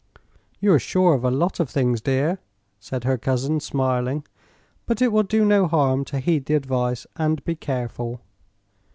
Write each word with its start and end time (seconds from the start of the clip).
"You 0.59 0.73
are 0.73 0.79
sure 0.79 1.13
of 1.13 1.23
a 1.23 1.29
lot 1.29 1.59
of 1.59 1.69
things, 1.69 2.01
dear," 2.01 2.39
said 2.79 3.03
her 3.03 3.19
cousin, 3.19 3.59
smiling. 3.59 4.25
"But 4.87 4.99
it 4.99 5.11
will 5.11 5.21
do 5.21 5.45
no 5.45 5.67
harm 5.67 6.05
to 6.05 6.17
heed 6.19 6.47
the 6.47 6.55
advice, 6.55 7.05
and 7.17 7.45
be 7.45 7.53
careful." 7.55 8.19